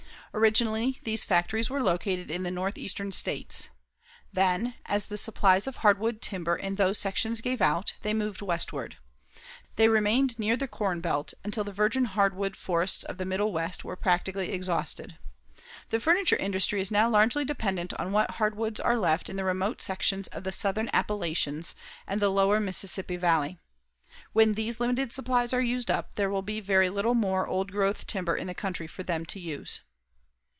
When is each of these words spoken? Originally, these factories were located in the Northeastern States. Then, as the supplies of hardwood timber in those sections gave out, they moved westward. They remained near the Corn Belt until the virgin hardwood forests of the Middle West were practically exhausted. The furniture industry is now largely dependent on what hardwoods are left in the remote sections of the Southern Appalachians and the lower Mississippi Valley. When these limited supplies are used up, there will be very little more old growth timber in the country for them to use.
Originally, 0.33 0.97
these 1.03 1.25
factories 1.25 1.69
were 1.69 1.83
located 1.83 2.31
in 2.31 2.43
the 2.43 2.49
Northeastern 2.51 3.11
States. 3.11 3.67
Then, 4.31 4.75
as 4.85 5.07
the 5.07 5.17
supplies 5.17 5.67
of 5.67 5.75
hardwood 5.83 6.21
timber 6.21 6.55
in 6.55 6.75
those 6.75 6.99
sections 6.99 7.41
gave 7.41 7.61
out, 7.61 7.95
they 7.99 8.13
moved 8.13 8.41
westward. 8.41 8.95
They 9.75 9.89
remained 9.89 10.39
near 10.39 10.55
the 10.55 10.69
Corn 10.69 11.01
Belt 11.01 11.33
until 11.43 11.65
the 11.65 11.73
virgin 11.73 12.05
hardwood 12.05 12.55
forests 12.55 13.03
of 13.03 13.17
the 13.17 13.25
Middle 13.25 13.51
West 13.51 13.83
were 13.83 13.97
practically 13.97 14.53
exhausted. 14.53 15.17
The 15.89 15.99
furniture 15.99 16.37
industry 16.37 16.79
is 16.79 16.91
now 16.91 17.09
largely 17.09 17.43
dependent 17.43 17.93
on 17.95 18.13
what 18.13 18.31
hardwoods 18.31 18.79
are 18.79 18.97
left 18.97 19.29
in 19.29 19.35
the 19.35 19.43
remote 19.43 19.81
sections 19.81 20.29
of 20.29 20.45
the 20.45 20.53
Southern 20.53 20.89
Appalachians 20.93 21.75
and 22.07 22.21
the 22.21 22.29
lower 22.31 22.61
Mississippi 22.61 23.17
Valley. 23.17 23.59
When 24.31 24.53
these 24.53 24.79
limited 24.79 25.11
supplies 25.11 25.51
are 25.51 25.59
used 25.59 25.91
up, 25.91 26.15
there 26.15 26.29
will 26.29 26.41
be 26.41 26.61
very 26.61 26.89
little 26.89 27.15
more 27.15 27.45
old 27.45 27.73
growth 27.73 28.07
timber 28.07 28.37
in 28.37 28.47
the 28.47 28.55
country 28.55 28.87
for 28.87 29.03
them 29.03 29.25
to 29.25 29.37
use. 29.37 29.81